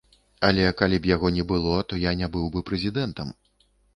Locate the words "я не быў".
2.05-2.49